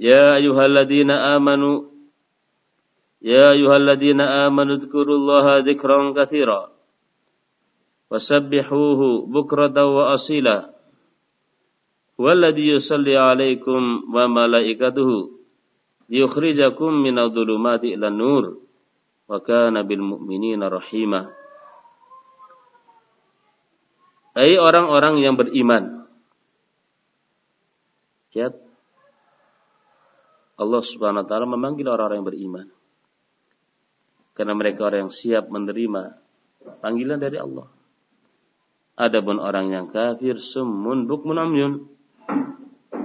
[0.00, 1.89] Ya ayyuhalladzina amanu
[3.25, 6.61] يا أيها الذين آمنوا اذكروا الله ذكرا كثيرا
[8.11, 10.57] وسبحوه بكرة وأصيلا
[12.19, 13.81] هو الذي يصلي عليكم
[14.13, 15.09] وملائكته
[16.09, 18.45] ليخرجكم من الظلمات إلى النور
[19.29, 21.21] وكان بالمؤمنين رحيما
[24.37, 26.05] أي orang-orang yang beriman
[28.35, 28.51] Lihat
[30.59, 32.67] Allah subhanahu wa ta'ala memanggil orang-orang yang beriman
[34.40, 36.16] karena mereka orang yang siap menerima
[36.80, 37.68] panggilan dari Allah.
[38.96, 41.84] Adapun orang yang kafir summun bukmun amyun.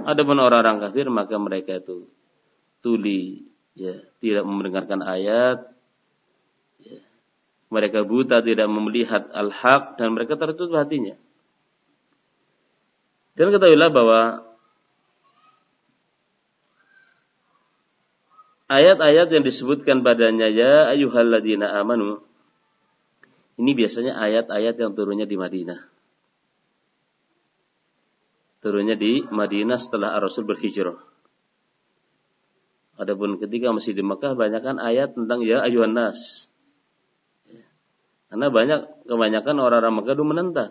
[0.08, 2.08] Adapun orang-orang kafir maka mereka itu
[2.80, 3.44] tuli
[3.76, 5.68] ya, tidak mendengarkan ayat
[6.80, 7.04] ya.
[7.68, 11.20] Mereka buta tidak melihat al-haq dan mereka tertutup hatinya.
[13.36, 14.20] Dan ketahuilah bahwa
[18.66, 22.26] ayat-ayat yang disebutkan padanya ya ayyuhalladzina amanu
[23.56, 25.80] ini biasanya ayat-ayat yang turunnya di Madinah.
[28.60, 31.00] Turunnya di Madinah setelah Rasul berhijrah.
[32.96, 36.48] Adapun ketika masih di Mekah banyakkan ayat tentang ya ayuhan nas.
[38.28, 40.70] Karena banyak kebanyakan orang-orang Mekah itu menentang.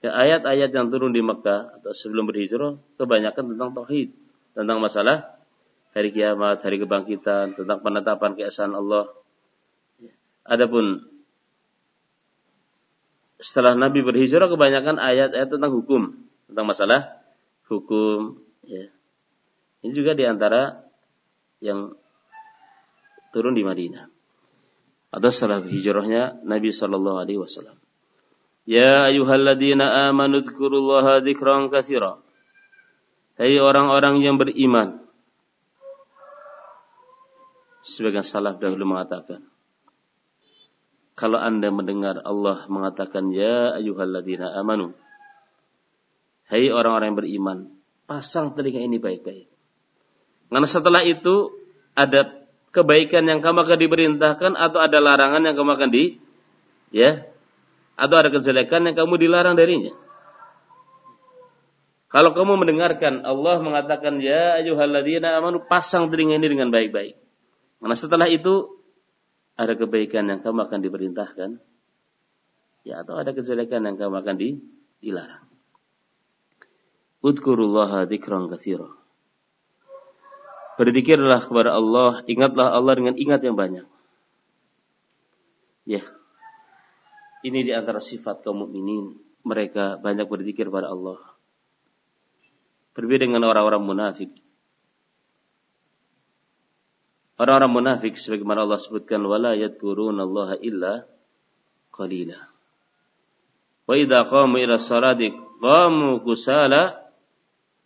[0.00, 4.16] Ya, ayat-ayat yang turun di Mekah atau sebelum berhijrah kebanyakan tentang tauhid,
[4.56, 5.39] tentang masalah
[5.94, 9.10] hari kiamat, hari kebangkitan, tentang penetapan keesaan Allah.
[10.46, 11.06] Adapun
[13.40, 16.12] setelah Nabi berhijrah kebanyakan ayat-ayat tentang hukum,
[16.50, 17.00] tentang masalah
[17.72, 18.36] hukum.
[18.68, 18.92] Ya.
[19.80, 20.84] Ini juga di antara
[21.64, 21.96] yang
[23.32, 24.12] turun di Madinah.
[25.10, 27.80] Atau setelah hijrahnya Nabi Shallallahu Alaihi Wasallam.
[28.68, 32.20] Ya ayuhalladzina amanu dzkurullaha dzikran katsira.
[33.40, 35.00] Hai orang-orang yang beriman,
[37.80, 39.40] Sebagian salaf dahulu mengatakan,
[41.16, 44.96] kalau anda mendengar Allah mengatakan, Ya ayuhalladzina amanu.
[46.48, 47.58] Hai orang-orang yang beriman,
[48.08, 49.46] pasang telinga ini baik-baik.
[50.50, 51.54] Karena setelah itu
[51.94, 52.40] ada
[52.74, 56.18] kebaikan yang kamu akan diperintahkan atau ada larangan yang kamu akan di
[56.90, 57.22] ya
[57.94, 59.94] atau ada kejelekan yang kamu dilarang darinya.
[62.10, 67.14] Kalau kamu mendengarkan Allah mengatakan ya ayyuhalladzina amanu pasang telinga ini dengan baik-baik.
[67.80, 68.76] Karena setelah itu
[69.56, 71.50] ada kebaikan yang kamu akan diperintahkan,
[72.84, 74.60] ya atau ada kejelekan yang kamu akan di,
[75.00, 75.48] dilarang.
[77.24, 78.88] Udkurullaha dzikran katsira.
[80.80, 83.84] Berzikirlah kepada Allah, ingatlah Allah dengan ingat yang banyak.
[85.84, 86.00] Ya.
[87.44, 91.20] Ini di antara sifat kaum mukminin, mereka banyak berzikir kepada Allah.
[92.96, 94.32] Berbeda dengan orang-orang munafik
[97.40, 101.08] Orang-orang munafik sebagaimana Allah sebutkan wala yadhkurunallaha illa
[101.88, 102.36] qalila.
[103.88, 107.00] Wa idza qamu ila salati qamu kusala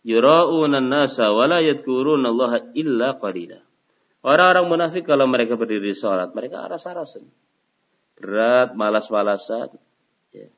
[0.03, 3.63] yura'una an-nasa wala yadhkurunallaha illa qalila.
[4.27, 7.23] Orang-orang munafik kalau mereka berdiri di salat, mereka aras-arasan.
[8.19, 9.71] Berat, malas-malasan.
[10.35, 10.51] Ya.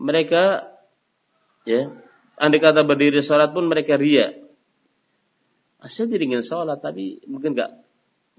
[0.00, 0.64] Mereka
[1.68, 1.92] ya,
[2.40, 4.32] andai kata berdiri salat pun mereka ria
[5.88, 7.70] saya jadi ingin sholat tapi mungkin nggak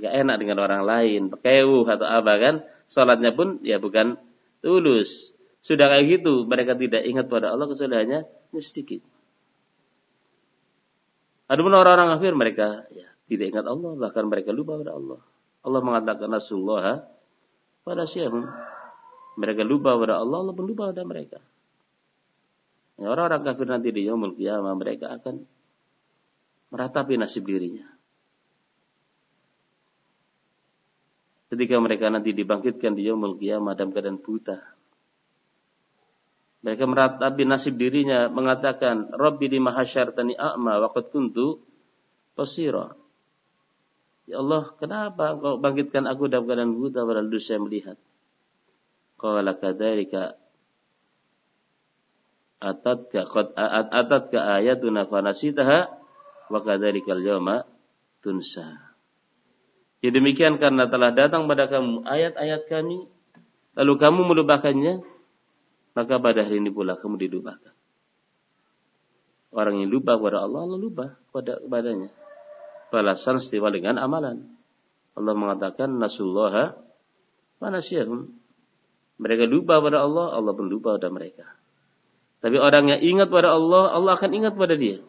[0.02, 2.56] nggak enak dengan orang lain, pekewuh atau apa kan?
[2.90, 4.18] Sholatnya pun ya bukan
[4.62, 5.34] tulus.
[5.62, 8.20] Sudah kayak gitu, mereka tidak ingat pada Allah kecuali hanya
[8.58, 9.06] sedikit.
[11.46, 15.20] Adapun orang-orang kafir mereka ya tidak ingat Allah, bahkan mereka lupa pada Allah.
[15.62, 17.06] Allah mengatakan Rasulullah
[17.86, 18.42] pada siapa?
[19.38, 21.40] Mereka lupa pada Allah, Allah pun lupa pada mereka.
[22.98, 25.46] Ya, orang-orang kafir nanti di yaumul qiyamah mereka akan
[26.72, 27.86] meratapi nasib dirinya.
[31.52, 34.64] Ketika mereka nanti dibangkitkan di yaumul qiyamah dalam keadaan buta.
[36.64, 41.60] Mereka meratapi nasib dirinya mengatakan, Rabbi lima hasyartani a'ma wa qad kuntu
[42.40, 42.96] basira.
[44.32, 48.00] Ya Allah, kenapa engkau bangkitkan aku dalam keadaan buta padahal dulu saya melihat?
[49.20, 50.40] Qala kadzalika
[52.64, 53.48] atatka qad
[53.92, 56.01] atatka ayatuna fanasitaha
[56.52, 57.64] wa kadzalikal yawma
[58.20, 58.92] tunsa.
[60.04, 63.08] Ya demikian karena telah datang pada kamu ayat-ayat kami,
[63.78, 65.06] lalu kamu melupakannya,
[65.96, 67.74] maka pada hari ini pula kamu dilupakan.
[69.52, 72.10] Orang yang lupa kepada Allah, Allah lupa kepada kepadanya.
[72.92, 74.48] Balasan setiwa dengan amalan.
[75.16, 76.76] Allah mengatakan nasullaha
[77.60, 78.32] wa nasyahum.
[79.22, 81.46] Mereka lupa pada Allah, Allah pun lupa pada mereka.
[82.42, 85.04] Tapi orang yang ingat pada Allah, Allah akan ingat pada dia.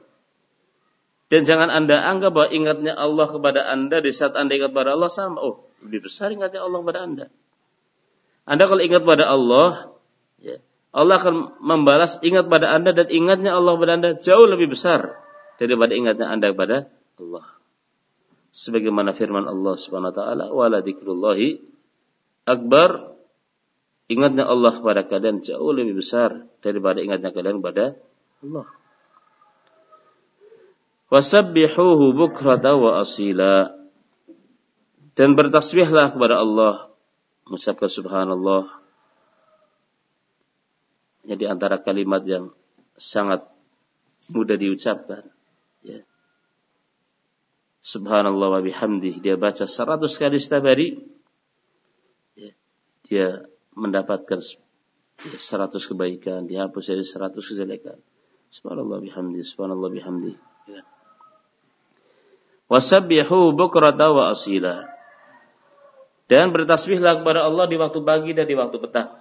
[1.32, 5.08] Dan jangan Anda anggap bahwa ingatnya Allah kepada Anda di saat Anda ingat pada Allah
[5.08, 5.40] sama.
[5.40, 7.26] Oh, lebih besar ingatnya Allah kepada Anda.
[8.44, 9.96] Anda kalau ingat pada Allah,
[10.44, 10.60] ya,
[10.92, 15.24] Allah akan membalas ingat pada Anda dan ingatnya Allah kepada Anda jauh lebih besar
[15.56, 17.48] daripada ingatnya Anda kepada Allah.
[18.52, 21.64] Sebagaimana firman Allah Subhanahu wa taala, "Wala dzikrullahi
[22.44, 23.16] akbar."
[24.12, 27.96] Ingatnya Allah kepada kalian jauh lebih besar daripada ingatnya kalian kepada
[28.44, 28.81] Allah.
[31.12, 33.76] Wasabbihuhu bukrata wa asila.
[35.12, 36.88] Dan bertasbihlah kepada Allah.
[37.44, 38.80] Mengucapkan subhanallah.
[41.28, 42.48] Jadi antara kalimat yang
[42.96, 43.44] sangat
[44.32, 45.28] mudah diucapkan.
[45.84, 46.00] Ya.
[47.84, 49.20] Subhanallah wa bihamdih.
[49.20, 50.96] Dia baca seratus kali setiap hari.
[52.40, 52.56] Ya.
[53.04, 53.26] Dia
[53.76, 54.40] mendapatkan
[55.36, 56.48] seratus kebaikan.
[56.48, 58.00] Dihapus dari seratus kejelekan.
[58.48, 59.44] Subhanallah bihamdih.
[59.44, 60.40] Subhanallah bihamdih.
[60.72, 60.80] Ya.
[62.72, 64.88] Wasabbihu bukrata wa asila.
[66.24, 69.12] Dan bertasbihlah kepada Allah di waktu pagi dan di waktu petang.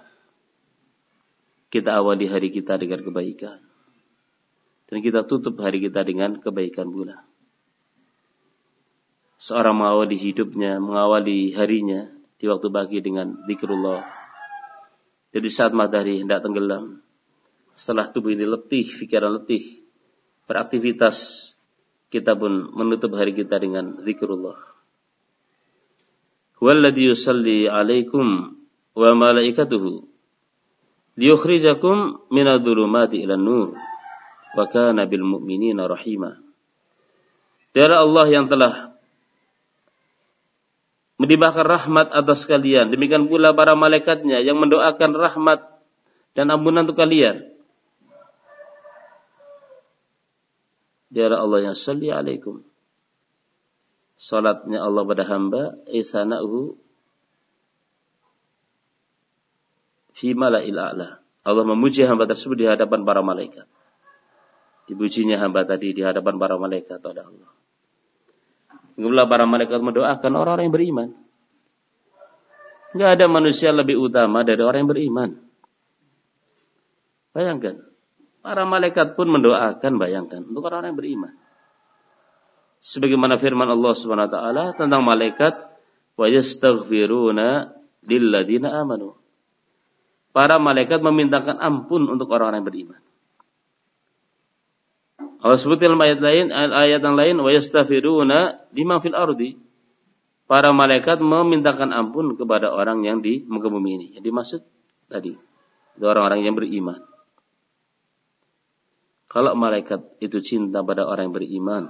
[1.68, 3.60] Kita awali hari kita dengan kebaikan.
[4.88, 7.28] Dan kita tutup hari kita dengan kebaikan pula.
[9.36, 12.08] Seorang mengawali hidupnya, mengawali harinya
[12.40, 14.00] di waktu pagi dengan zikrullah.
[15.36, 17.04] Jadi saat matahari hendak tenggelam,
[17.76, 19.84] setelah tubuh ini letih, pikiran letih,
[20.48, 21.52] beraktivitas
[22.12, 24.60] kita pun menutup hari kita dengan zikrullah.
[26.60, 28.54] Walladhi yusalli alaikum
[28.92, 30.04] wa malaikatuhu
[31.16, 33.74] liyukhrijakum minadh-dhulumati ila nur
[34.52, 36.36] wa kana bil mu'minina rahima.
[37.72, 38.92] Dari Allah yang telah
[41.16, 42.92] menibahkan rahmat atas kalian.
[42.92, 45.60] Demikian pula para malaikatnya yang mendoakan rahmat
[46.36, 47.51] dan ampunan untuk kalian.
[51.12, 52.64] Dia Allah yang salli alaikum.
[54.16, 56.80] Salatnya Allah pada hamba isana'uhu
[60.16, 61.20] fi mala'il a'la.
[61.42, 63.68] Allah memuji hamba tersebut di hadapan para malaikat.
[64.88, 67.50] Dipujinya hamba tadi di hadapan para malaikat pada Allah.
[68.96, 71.08] Kemudian para malaikat mendoakan orang-orang yang beriman.
[72.96, 75.30] Enggak ada manusia lebih utama dari orang yang beriman.
[77.36, 77.91] Bayangkan.
[78.42, 81.32] Para malaikat pun mendoakan, bayangkan, untuk orang-orang yang beriman.
[82.82, 85.54] Sebagaimana firman Allah Subhanahu wa taala tentang malaikat,
[86.18, 87.70] wa yastaghfiruna
[88.02, 89.14] lilladina amanu.
[90.34, 93.00] Para malaikat memintakan ampun untuk orang-orang yang beriman.
[95.42, 99.54] Allah sebut ayat lain, ayat yang lain, wa yastaghfiruna lima fil ardi.
[100.50, 104.06] Para malaikat memintakan ampun kepada orang yang di muka bumi ini.
[104.18, 104.60] Yang dimaksud
[105.06, 105.38] tadi,
[106.02, 107.11] orang-orang yang beriman.
[109.32, 111.82] Kalau malaikat itu cinta pada orang yang beriman,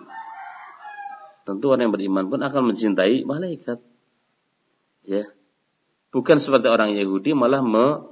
[1.42, 3.82] tentu orang yang beriman pun akan mencintai malaikat.
[5.02, 5.26] Ya.
[6.14, 8.06] Bukan seperti orang Yahudi malah me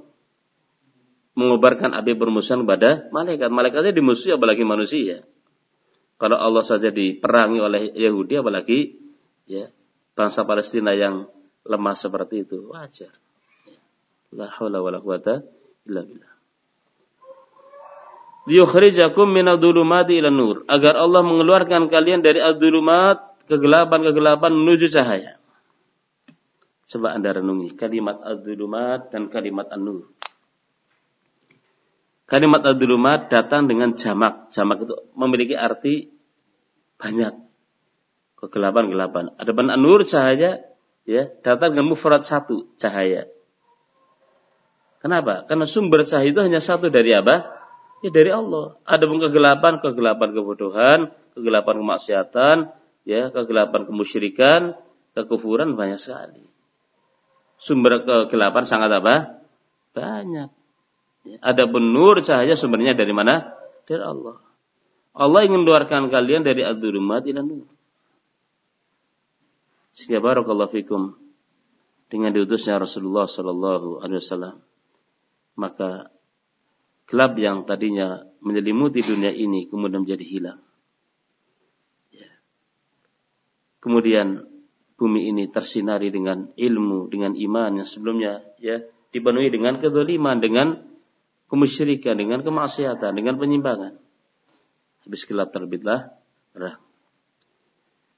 [1.31, 3.47] mengobarkan api permusuhan kepada malaikat.
[3.47, 5.23] Malaikatnya dimusuhi apalagi manusia.
[6.19, 8.99] Kalau Allah saja diperangi oleh Yahudi apalagi
[9.47, 9.71] ya
[10.11, 11.31] bangsa Palestina yang
[11.63, 13.15] lemah seperti itu wajar.
[14.35, 15.39] La haula wala quwata
[15.87, 16.30] illa billah
[18.49, 25.37] liyukhrijakum minadh-dhulumati ila nur agar Allah mengeluarkan kalian dari ad-dhulumat kegelapan-kegelapan menuju cahaya.
[26.87, 30.11] Coba Anda renungi kalimat ad-dhulumat dan kalimat an-nur.
[32.27, 34.51] Kalimat ad-dhulumat datang dengan jamak.
[34.55, 36.11] Jamak itu memiliki arti
[36.95, 37.35] banyak.
[38.39, 39.35] Kegelapan-gelapan.
[39.35, 40.63] Adapun an-nur cahaya
[41.03, 43.27] ya datang dengan mufrad satu cahaya.
[44.99, 45.47] Kenapa?
[45.47, 47.60] Karena sumber cahaya itu hanya satu dari apa?
[48.01, 48.77] Ya dari Allah.
[48.85, 50.99] Ada pun kegelapan, kegelapan kebodohan,
[51.37, 52.57] kegelapan kemaksiatan,
[53.05, 54.73] ya, kegelapan kemusyrikan,
[55.13, 56.45] kekufuran banyak sekali.
[57.61, 59.45] Sumber kegelapan sangat apa?
[59.93, 60.49] Banyak.
[61.21, 63.53] Ya, ada pun nur cahaya sumbernya dari mana?
[63.85, 64.41] Dari Allah.
[65.13, 67.69] Allah ingin mengeluarkan kalian dari ad-dhulumat ila nur.
[69.93, 71.21] Sehingga barakallahu fikum
[72.11, 74.59] dengan diutusnya Rasulullah sallallahu alaihi wasallam
[75.55, 76.11] maka
[77.11, 80.59] gelap yang tadinya menyelimuti dunia ini kemudian menjadi hilang.
[82.07, 82.31] Ya.
[83.83, 84.47] Kemudian
[84.95, 88.79] bumi ini tersinari dengan ilmu, dengan iman yang sebelumnya ya
[89.11, 90.87] dipenuhi dengan kedoliman, dengan
[91.51, 93.99] kemusyrikan, dengan kemaksiatan, dengan penyimpangan.
[95.03, 96.15] Habis gelap terbitlah
[96.55, 96.79] terang.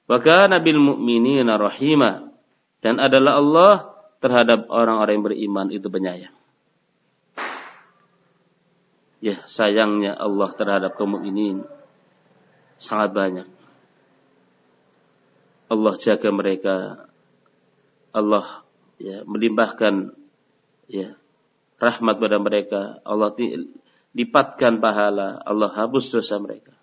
[0.06, 2.30] Maka Nabil Mukminin rahimah
[2.78, 3.74] dan adalah Allah
[4.22, 6.43] terhadap orang-orang yang beriman itu penyayang
[9.24, 11.64] ya sayangnya Allah terhadap kaum mukminin
[12.76, 13.48] sangat banyak.
[15.72, 17.08] Allah jaga mereka.
[18.12, 18.62] Allah
[19.00, 20.12] ya melimpahkan
[20.92, 21.16] ya
[21.80, 23.00] rahmat pada mereka.
[23.08, 23.32] Allah
[24.12, 25.40] lipatkan pahala.
[25.40, 26.76] Allah hapus dosa mereka.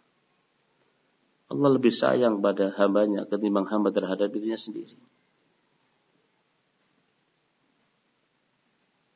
[1.51, 4.97] Allah lebih sayang pada hambanya ketimbang hamba terhadap dirinya sendiri.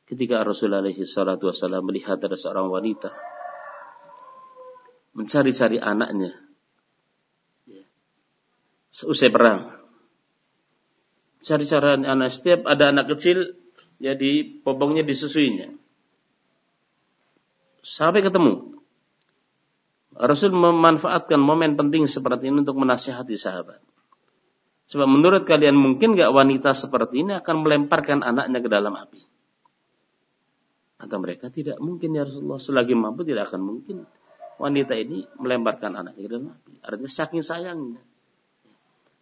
[0.06, 3.10] Ketika Rasulullah wasallam melihat ada seorang wanita
[5.16, 6.46] mencari-cari anaknya
[8.96, 9.76] seusai perang.
[11.44, 13.54] Cari-cari anak setiap ada anak kecil
[14.00, 15.70] ya di popongnya disusuinya.
[17.84, 18.82] Sampai ketemu.
[20.16, 23.84] Rasul memanfaatkan momen penting seperti ini untuk menasihati sahabat.
[24.88, 29.35] Sebab menurut kalian mungkin gak wanita seperti ini akan melemparkan anaknya ke dalam api?
[30.96, 32.60] Kata mereka tidak mungkin ya Rasulullah.
[32.60, 34.08] Selagi mampu tidak akan mungkin
[34.56, 36.72] wanita ini melemparkan anaknya ke dalam api.
[36.80, 38.00] Artinya saking sayangnya.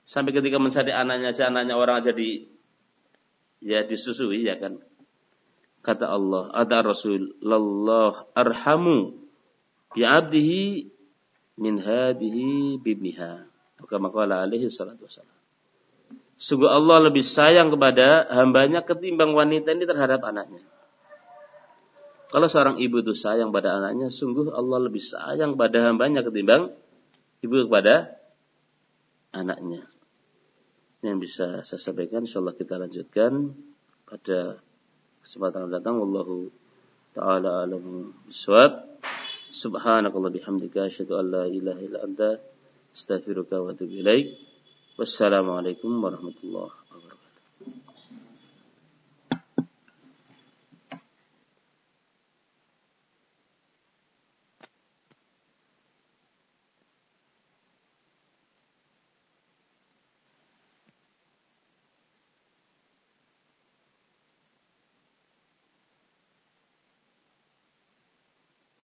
[0.06, 2.46] Sampai ketika mencari anaknya aja anaknya orang aja di
[3.58, 4.78] ya disusui ya kan.
[5.84, 9.20] Kata Allah, ada Rasul, Allah arhamu
[9.92, 10.88] bi'abdihi
[11.60, 13.44] min hadihi bibniha.
[13.84, 15.36] Maka maqala alaihi salatu wassalam.
[16.40, 20.64] Sungguh Allah lebih sayang kepada hambanya ketimbang wanita ini terhadap anaknya.
[22.34, 26.74] Kalau seorang ibu itu sayang pada anaknya, sungguh Allah lebih sayang pada hambanya ketimbang
[27.46, 28.18] ibu kepada
[29.30, 29.86] anaknya.
[30.98, 33.54] Ini yang bisa saya sampaikan, insyaAllah kita lanjutkan
[34.02, 34.58] pada
[35.22, 35.94] kesempatan yang datang.
[36.02, 36.50] Wallahu
[37.14, 38.82] ta'ala alamu biswab.
[39.54, 42.42] Subhanakallah bihamdika asyhadu an la ilaha illa anta
[42.90, 44.34] astaghfiruka wa atubu ilaik.
[44.98, 46.83] Wassalamualaikum warahmatullahi